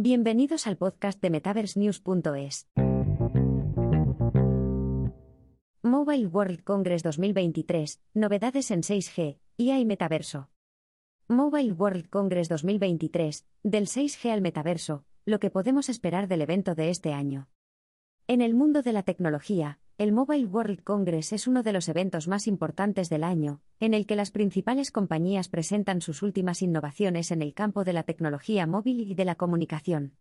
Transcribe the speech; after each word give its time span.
Bienvenidos 0.00 0.68
al 0.68 0.76
podcast 0.76 1.20
de 1.20 1.28
MetaverseNews.es. 1.28 2.68
Mobile 5.82 6.26
World 6.28 6.62
Congress 6.62 7.02
2023, 7.02 8.00
novedades 8.14 8.70
en 8.70 8.82
6G, 8.82 9.40
IA 9.56 9.80
y 9.80 9.84
metaverso. 9.84 10.50
Mobile 11.26 11.72
World 11.72 12.10
Congress 12.10 12.48
2023, 12.48 13.44
del 13.64 13.86
6G 13.88 14.30
al 14.30 14.40
metaverso, 14.40 15.04
lo 15.24 15.40
que 15.40 15.50
podemos 15.50 15.88
esperar 15.88 16.28
del 16.28 16.42
evento 16.42 16.76
de 16.76 16.90
este 16.90 17.12
año. 17.12 17.48
En 18.28 18.40
el 18.40 18.54
mundo 18.54 18.82
de 18.82 18.92
la 18.92 19.02
tecnología, 19.02 19.80
el 19.98 20.12
Mobile 20.12 20.46
World 20.46 20.84
Congress 20.84 21.32
es 21.32 21.48
uno 21.48 21.64
de 21.64 21.72
los 21.72 21.88
eventos 21.88 22.28
más 22.28 22.46
importantes 22.46 23.08
del 23.08 23.24
año, 23.24 23.60
en 23.80 23.94
el 23.94 24.06
que 24.06 24.14
las 24.14 24.30
principales 24.30 24.92
compañías 24.92 25.48
presentan 25.48 26.00
sus 26.02 26.22
últimas 26.22 26.62
innovaciones 26.62 27.32
en 27.32 27.42
el 27.42 27.52
campo 27.52 27.82
de 27.82 27.92
la 27.92 28.04
tecnología 28.04 28.64
móvil 28.68 29.00
y 29.00 29.16
de 29.16 29.24
la 29.24 29.34
comunicación. 29.34 30.14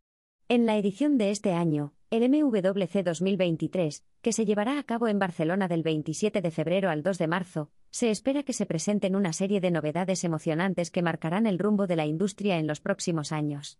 En 0.49 0.65
la 0.65 0.77
edición 0.77 1.19
de 1.19 1.29
este 1.29 1.53
año, 1.53 1.93
el 2.09 2.27
MWC 2.27 3.03
2023, 3.03 4.03
que 4.23 4.33
se 4.33 4.45
llevará 4.45 4.79
a 4.79 4.83
cabo 4.83 5.09
en 5.09 5.19
Barcelona 5.19 5.67
del 5.67 5.83
27 5.83 6.41
de 6.41 6.49
febrero 6.49 6.89
al 6.89 7.03
2 7.03 7.19
de 7.19 7.27
marzo, 7.27 7.69
se 7.91 8.09
espera 8.09 8.41
que 8.41 8.53
se 8.53 8.65
presenten 8.65 9.15
una 9.15 9.31
serie 9.31 9.61
de 9.61 9.69
novedades 9.69 10.23
emocionantes 10.23 10.89
que 10.89 11.03
marcarán 11.03 11.45
el 11.45 11.59
rumbo 11.59 11.85
de 11.85 11.97
la 11.97 12.07
industria 12.07 12.57
en 12.57 12.65
los 12.65 12.79
próximos 12.79 13.31
años. 13.31 13.77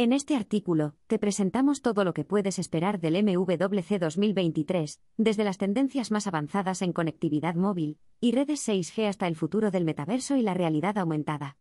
En 0.00 0.12
este 0.12 0.36
artículo, 0.36 0.94
te 1.08 1.18
presentamos 1.18 1.82
todo 1.82 2.04
lo 2.04 2.14
que 2.14 2.22
puedes 2.22 2.60
esperar 2.60 3.00
del 3.00 3.20
MWC 3.20 3.98
2023, 3.98 5.00
desde 5.16 5.42
las 5.42 5.58
tendencias 5.58 6.12
más 6.12 6.28
avanzadas 6.28 6.82
en 6.82 6.92
conectividad 6.92 7.56
móvil 7.56 7.98
y 8.20 8.30
redes 8.30 8.68
6G 8.68 9.08
hasta 9.08 9.26
el 9.26 9.34
futuro 9.34 9.72
del 9.72 9.84
metaverso 9.84 10.36
y 10.36 10.42
la 10.42 10.54
realidad 10.54 10.98
aumentada. 10.98 11.56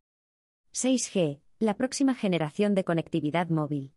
6G, 0.72 1.42
la 1.58 1.74
próxima 1.74 2.14
generación 2.14 2.76
de 2.76 2.84
conectividad 2.84 3.50
móvil. 3.50 3.96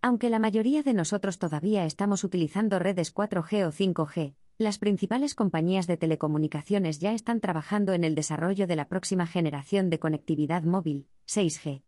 Aunque 0.00 0.30
la 0.30 0.38
mayoría 0.38 0.82
de 0.82 0.94
nosotros 0.94 1.38
todavía 1.38 1.84
estamos 1.84 2.24
utilizando 2.24 2.78
redes 2.78 3.14
4G 3.14 3.66
o 3.66 3.70
5G, 3.70 4.34
las 4.56 4.78
principales 4.78 5.34
compañías 5.34 5.86
de 5.86 5.98
telecomunicaciones 5.98 7.00
ya 7.00 7.12
están 7.12 7.40
trabajando 7.40 7.92
en 7.92 8.04
el 8.04 8.14
desarrollo 8.14 8.66
de 8.66 8.76
la 8.76 8.88
próxima 8.88 9.26
generación 9.26 9.90
de 9.90 9.98
conectividad 9.98 10.62
móvil, 10.62 11.06
6G. 11.26 11.82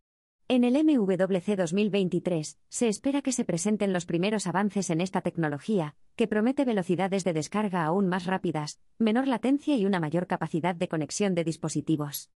En 0.53 0.65
el 0.65 0.75
MWC 0.85 1.57
2023, 1.57 2.59
se 2.69 2.89
espera 2.89 3.23
que 3.23 3.31
se 3.31 3.45
presenten 3.45 3.93
los 3.93 4.05
primeros 4.05 4.49
avances 4.49 4.91
en 4.91 5.01
esta 5.01 5.21
tecnología, 5.21 5.95
que 6.17 6.27
promete 6.27 6.65
velocidades 6.65 7.23
de 7.23 7.33
descarga 7.33 7.85
aún 7.85 8.09
más 8.09 8.27
rápidas, 8.27 8.81
menor 8.99 9.29
latencia 9.29 9.77
y 9.77 9.87
una 9.87 10.01
mayor 10.01 10.27
capacidad 10.27 10.75
de 10.75 10.89
conexión 10.89 11.37
de 11.37 11.45
dispositivos. 11.45 12.33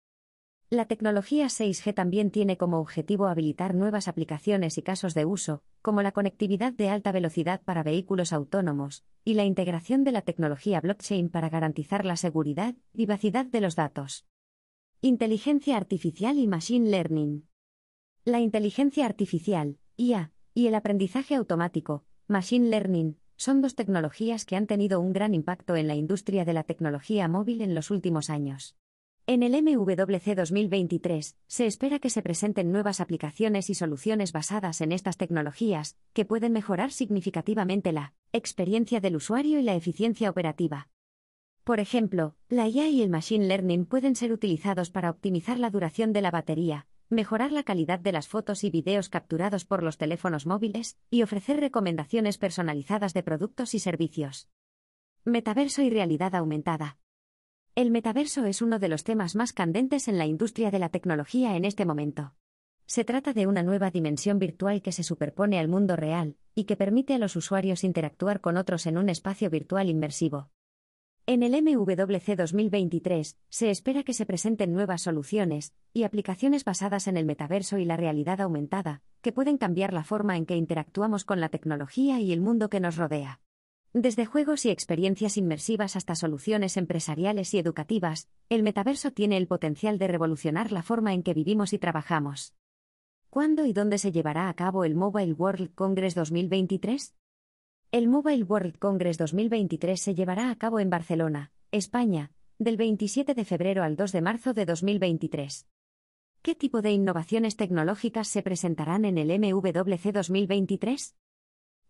La 0.70 0.84
tecnología 0.84 1.46
6G 1.46 1.92
también 1.92 2.30
tiene 2.30 2.56
como 2.56 2.78
objetivo 2.78 3.26
habilitar 3.26 3.74
nuevas 3.74 4.06
aplicaciones 4.06 4.78
y 4.78 4.82
casos 4.82 5.14
de 5.14 5.24
uso, 5.24 5.64
como 5.82 6.00
la 6.00 6.12
conectividad 6.12 6.72
de 6.72 6.90
alta 6.90 7.10
velocidad 7.10 7.62
para 7.62 7.82
vehículos 7.82 8.32
autónomos, 8.32 9.02
y 9.24 9.34
la 9.34 9.42
integración 9.42 10.04
de 10.04 10.12
la 10.12 10.22
tecnología 10.22 10.80
blockchain 10.80 11.30
para 11.30 11.48
garantizar 11.48 12.04
la 12.04 12.14
seguridad 12.14 12.76
y 12.92 13.06
privacidad 13.06 13.44
de 13.44 13.60
los 13.60 13.74
datos. 13.74 14.24
Inteligencia 15.00 15.76
artificial 15.76 16.38
y 16.38 16.46
machine 16.46 16.88
learning. 16.88 17.48
La 18.26 18.40
inteligencia 18.40 19.04
artificial, 19.04 19.76
IA, 19.98 20.32
y 20.54 20.66
el 20.66 20.74
aprendizaje 20.74 21.34
automático, 21.34 22.06
Machine 22.26 22.70
Learning, 22.70 23.18
son 23.36 23.60
dos 23.60 23.74
tecnologías 23.74 24.46
que 24.46 24.56
han 24.56 24.66
tenido 24.66 24.98
un 24.98 25.12
gran 25.12 25.34
impacto 25.34 25.76
en 25.76 25.88
la 25.88 25.94
industria 25.94 26.46
de 26.46 26.54
la 26.54 26.62
tecnología 26.62 27.28
móvil 27.28 27.60
en 27.60 27.74
los 27.74 27.90
últimos 27.90 28.30
años. 28.30 28.76
En 29.26 29.42
el 29.42 29.52
MWC 29.62 30.36
2023, 30.36 31.36
se 31.46 31.66
espera 31.66 31.98
que 31.98 32.08
se 32.08 32.22
presenten 32.22 32.72
nuevas 32.72 33.02
aplicaciones 33.02 33.68
y 33.68 33.74
soluciones 33.74 34.32
basadas 34.32 34.80
en 34.80 34.92
estas 34.92 35.18
tecnologías, 35.18 35.98
que 36.14 36.24
pueden 36.24 36.52
mejorar 36.52 36.92
significativamente 36.92 37.92
la 37.92 38.14
experiencia 38.32 39.00
del 39.00 39.16
usuario 39.16 39.58
y 39.58 39.62
la 39.64 39.74
eficiencia 39.74 40.30
operativa. 40.30 40.88
Por 41.62 41.78
ejemplo, 41.78 42.36
la 42.48 42.68
IA 42.68 42.88
y 42.88 43.02
el 43.02 43.10
Machine 43.10 43.48
Learning 43.48 43.84
pueden 43.84 44.16
ser 44.16 44.32
utilizados 44.32 44.90
para 44.90 45.10
optimizar 45.10 45.58
la 45.58 45.68
duración 45.68 46.14
de 46.14 46.22
la 46.22 46.30
batería, 46.30 46.86
mejorar 47.08 47.52
la 47.52 47.62
calidad 47.62 47.98
de 47.98 48.12
las 48.12 48.28
fotos 48.28 48.64
y 48.64 48.70
videos 48.70 49.08
capturados 49.08 49.64
por 49.64 49.82
los 49.82 49.98
teléfonos 49.98 50.46
móviles, 50.46 50.98
y 51.10 51.22
ofrecer 51.22 51.60
recomendaciones 51.60 52.38
personalizadas 52.38 53.14
de 53.14 53.22
productos 53.22 53.74
y 53.74 53.78
servicios. 53.78 54.48
Metaverso 55.24 55.82
y 55.82 55.90
realidad 55.90 56.34
aumentada. 56.34 56.98
El 57.74 57.90
metaverso 57.90 58.44
es 58.44 58.62
uno 58.62 58.78
de 58.78 58.88
los 58.88 59.04
temas 59.04 59.34
más 59.34 59.52
candentes 59.52 60.06
en 60.06 60.18
la 60.18 60.26
industria 60.26 60.70
de 60.70 60.78
la 60.78 60.90
tecnología 60.90 61.56
en 61.56 61.64
este 61.64 61.84
momento. 61.84 62.34
Se 62.86 63.04
trata 63.04 63.32
de 63.32 63.46
una 63.46 63.62
nueva 63.62 63.90
dimensión 63.90 64.38
virtual 64.38 64.82
que 64.82 64.92
se 64.92 65.02
superpone 65.02 65.58
al 65.58 65.68
mundo 65.68 65.96
real, 65.96 66.36
y 66.54 66.64
que 66.64 66.76
permite 66.76 67.14
a 67.14 67.18
los 67.18 67.34
usuarios 67.34 67.82
interactuar 67.82 68.40
con 68.40 68.56
otros 68.56 68.86
en 68.86 68.98
un 68.98 69.08
espacio 69.08 69.50
virtual 69.50 69.88
inmersivo. 69.88 70.50
En 71.26 71.42
el 71.42 71.52
MWC 71.52 72.36
2023, 72.36 73.38
se 73.48 73.70
espera 73.70 74.02
que 74.02 74.12
se 74.12 74.26
presenten 74.26 74.74
nuevas 74.74 75.00
soluciones 75.00 75.72
y 75.94 76.02
aplicaciones 76.02 76.64
basadas 76.64 77.08
en 77.08 77.16
el 77.16 77.24
metaverso 77.24 77.78
y 77.78 77.86
la 77.86 77.96
realidad 77.96 78.42
aumentada, 78.42 79.00
que 79.22 79.32
pueden 79.32 79.56
cambiar 79.56 79.94
la 79.94 80.04
forma 80.04 80.36
en 80.36 80.44
que 80.44 80.54
interactuamos 80.54 81.24
con 81.24 81.40
la 81.40 81.48
tecnología 81.48 82.20
y 82.20 82.30
el 82.34 82.42
mundo 82.42 82.68
que 82.68 82.78
nos 82.78 82.98
rodea. 82.98 83.40
Desde 83.94 84.26
juegos 84.26 84.66
y 84.66 84.70
experiencias 84.70 85.38
inmersivas 85.38 85.96
hasta 85.96 86.14
soluciones 86.14 86.76
empresariales 86.76 87.54
y 87.54 87.58
educativas, 87.58 88.28
el 88.50 88.62
metaverso 88.62 89.10
tiene 89.10 89.38
el 89.38 89.46
potencial 89.46 89.96
de 89.96 90.08
revolucionar 90.08 90.72
la 90.72 90.82
forma 90.82 91.14
en 91.14 91.22
que 91.22 91.32
vivimos 91.32 91.72
y 91.72 91.78
trabajamos. 91.78 92.52
¿Cuándo 93.30 93.64
y 93.64 93.72
dónde 93.72 93.96
se 93.96 94.12
llevará 94.12 94.50
a 94.50 94.54
cabo 94.54 94.84
el 94.84 94.94
Mobile 94.94 95.32
World 95.32 95.74
Congress 95.74 96.14
2023? 96.16 97.14
El 97.94 98.08
Mobile 98.08 98.42
World 98.42 98.76
Congress 98.80 99.18
2023 99.18 100.00
se 100.00 100.16
llevará 100.16 100.50
a 100.50 100.56
cabo 100.56 100.80
en 100.80 100.90
Barcelona, 100.90 101.52
España, 101.70 102.32
del 102.58 102.76
27 102.76 103.34
de 103.34 103.44
febrero 103.44 103.84
al 103.84 103.94
2 103.94 104.10
de 104.10 104.20
marzo 104.20 104.52
de 104.52 104.66
2023. 104.66 105.68
¿Qué 106.42 106.56
tipo 106.56 106.82
de 106.82 106.90
innovaciones 106.90 107.54
tecnológicas 107.54 108.26
se 108.26 108.42
presentarán 108.42 109.04
en 109.04 109.16
el 109.16 109.28
MWC 109.38 110.12
2023? 110.12 111.14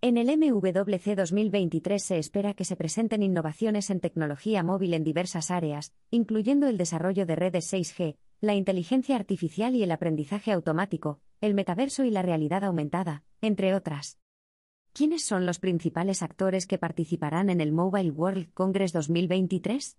En 0.03 0.19
el 0.19 0.27
MWC 0.27 1.17
2023 1.17 2.03
se 2.03 2.19
espera 2.19 2.53
que 2.53 2.67
se 2.67 2.77
presenten 2.77 3.23
innovaciones 3.23 3.89
en 3.89 4.01
tecnología 4.01 4.63
móvil 4.63 4.93
en 4.93 5.05
diversas 5.05 5.51
áreas, 5.51 5.95
incluyendo 6.11 6.67
el 6.67 6.77
desarrollo 6.77 7.25
de 7.25 7.37
redes 7.37 7.73
6G, 7.73 8.19
la 8.43 8.55
inteligencia 8.55 9.17
artificial 9.17 9.75
y 9.75 9.83
el 9.83 9.91
aprendizaje 9.91 10.53
automático, 10.53 11.23
el 11.41 11.55
metaverso 11.55 12.05
y 12.05 12.11
la 12.11 12.21
realidad 12.21 12.63
aumentada, 12.63 13.25
entre 13.41 13.75
otras. 13.75 14.19
¿Quiénes 14.97 15.25
son 15.25 15.45
los 15.45 15.59
principales 15.59 16.23
actores 16.23 16.69
que 16.69 16.79
participarán 16.79 17.51
en 17.51 17.61
el 17.61 17.73
Mobile 17.73 18.13
World 18.13 18.55
Congress 18.55 18.93
2023? 18.93 19.99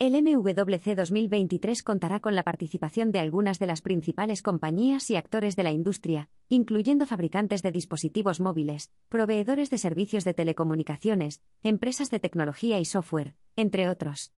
El 0.00 0.20
MWC 0.20 0.96
2023 0.96 1.84
contará 1.84 2.18
con 2.18 2.34
la 2.34 2.42
participación 2.42 3.12
de 3.12 3.20
algunas 3.20 3.60
de 3.60 3.68
las 3.68 3.80
principales 3.80 4.42
compañías 4.42 5.08
y 5.10 5.14
actores 5.14 5.54
de 5.54 5.62
la 5.62 5.70
industria, 5.70 6.30
incluyendo 6.48 7.06
fabricantes 7.06 7.62
de 7.62 7.70
dispositivos 7.70 8.40
móviles, 8.40 8.90
proveedores 9.08 9.70
de 9.70 9.78
servicios 9.78 10.24
de 10.24 10.34
telecomunicaciones, 10.34 11.40
empresas 11.62 12.10
de 12.10 12.18
tecnología 12.18 12.80
y 12.80 12.86
software, 12.86 13.36
entre 13.54 13.88
otros. 13.88 14.34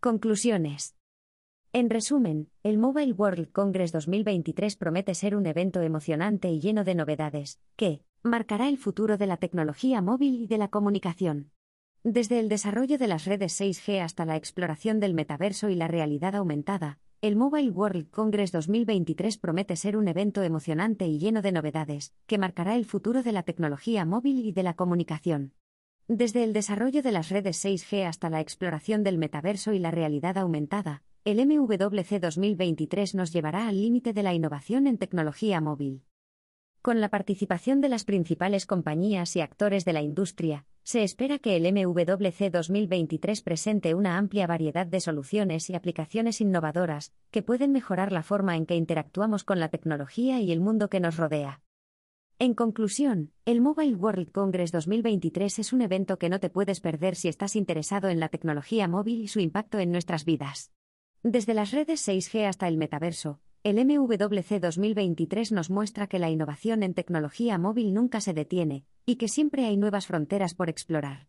Conclusiones. 0.00 0.96
En 1.74 1.90
resumen, 1.90 2.48
el 2.62 2.78
Mobile 2.78 3.12
World 3.12 3.52
Congress 3.52 3.92
2023 3.92 4.74
promete 4.76 5.14
ser 5.14 5.36
un 5.36 5.44
evento 5.44 5.82
emocionante 5.82 6.48
y 6.48 6.60
lleno 6.60 6.82
de 6.82 6.94
novedades, 6.94 7.60
que, 7.76 8.04
marcará 8.24 8.68
el 8.68 8.78
futuro 8.78 9.18
de 9.18 9.26
la 9.26 9.36
tecnología 9.36 10.00
móvil 10.00 10.42
y 10.42 10.46
de 10.46 10.56
la 10.56 10.68
comunicación. 10.68 11.50
Desde 12.04 12.38
el 12.38 12.48
desarrollo 12.48 12.96
de 12.96 13.08
las 13.08 13.24
redes 13.24 13.60
6G 13.60 14.00
hasta 14.00 14.24
la 14.24 14.36
exploración 14.36 15.00
del 15.00 15.12
metaverso 15.12 15.68
y 15.70 15.74
la 15.74 15.88
realidad 15.88 16.36
aumentada, 16.36 17.00
el 17.20 17.34
Mobile 17.34 17.70
World 17.70 18.10
Congress 18.10 18.52
2023 18.52 19.38
promete 19.38 19.74
ser 19.74 19.96
un 19.96 20.06
evento 20.06 20.42
emocionante 20.42 21.06
y 21.06 21.18
lleno 21.18 21.42
de 21.42 21.50
novedades, 21.50 22.12
que 22.26 22.38
marcará 22.38 22.76
el 22.76 22.84
futuro 22.84 23.24
de 23.24 23.32
la 23.32 23.42
tecnología 23.42 24.04
móvil 24.04 24.46
y 24.46 24.52
de 24.52 24.62
la 24.62 24.74
comunicación. 24.74 25.54
Desde 26.06 26.44
el 26.44 26.52
desarrollo 26.52 27.02
de 27.02 27.12
las 27.12 27.28
redes 27.28 27.64
6G 27.64 28.06
hasta 28.06 28.30
la 28.30 28.40
exploración 28.40 29.02
del 29.02 29.18
metaverso 29.18 29.72
y 29.72 29.80
la 29.80 29.90
realidad 29.90 30.38
aumentada, 30.38 31.02
el 31.24 31.44
MWC 31.44 32.20
2023 32.20 33.16
nos 33.16 33.32
llevará 33.32 33.66
al 33.66 33.80
límite 33.80 34.12
de 34.12 34.22
la 34.22 34.34
innovación 34.34 34.86
en 34.86 34.98
tecnología 34.98 35.60
móvil. 35.60 36.02
Con 36.82 37.00
la 37.00 37.10
participación 37.10 37.80
de 37.80 37.88
las 37.88 38.02
principales 38.02 38.66
compañías 38.66 39.36
y 39.36 39.40
actores 39.40 39.84
de 39.84 39.92
la 39.92 40.02
industria, 40.02 40.66
se 40.82 41.04
espera 41.04 41.38
que 41.38 41.54
el 41.54 41.72
MWC 41.72 42.50
2023 42.50 43.40
presente 43.42 43.94
una 43.94 44.18
amplia 44.18 44.48
variedad 44.48 44.84
de 44.84 44.98
soluciones 44.98 45.70
y 45.70 45.76
aplicaciones 45.76 46.40
innovadoras, 46.40 47.12
que 47.30 47.44
pueden 47.44 47.70
mejorar 47.70 48.10
la 48.10 48.24
forma 48.24 48.56
en 48.56 48.66
que 48.66 48.74
interactuamos 48.74 49.44
con 49.44 49.60
la 49.60 49.68
tecnología 49.68 50.40
y 50.40 50.50
el 50.50 50.60
mundo 50.60 50.90
que 50.90 50.98
nos 50.98 51.18
rodea. 51.18 51.60
En 52.40 52.52
conclusión, 52.52 53.30
el 53.44 53.60
Mobile 53.60 53.94
World 53.94 54.32
Congress 54.32 54.72
2023 54.72 55.60
es 55.60 55.72
un 55.72 55.82
evento 55.82 56.18
que 56.18 56.30
no 56.30 56.40
te 56.40 56.50
puedes 56.50 56.80
perder 56.80 57.14
si 57.14 57.28
estás 57.28 57.54
interesado 57.54 58.08
en 58.08 58.18
la 58.18 58.28
tecnología 58.28 58.88
móvil 58.88 59.22
y 59.22 59.28
su 59.28 59.38
impacto 59.38 59.78
en 59.78 59.92
nuestras 59.92 60.24
vidas. 60.24 60.72
Desde 61.22 61.54
las 61.54 61.70
redes 61.70 62.08
6G 62.08 62.48
hasta 62.48 62.66
el 62.66 62.76
metaverso, 62.76 63.38
El 63.64 63.76
MWC 63.76 64.60
2023 64.60 65.52
nos 65.52 65.70
muestra 65.70 66.08
que 66.08 66.18
la 66.18 66.28
innovación 66.30 66.82
en 66.82 66.94
tecnología 66.94 67.58
móvil 67.58 67.94
nunca 67.94 68.20
se 68.20 68.32
detiene, 68.32 68.84
y 69.06 69.16
que 69.16 69.28
siempre 69.28 69.66
hay 69.66 69.76
nuevas 69.76 70.08
fronteras 70.08 70.54
por 70.54 70.68
explorar. 70.68 71.28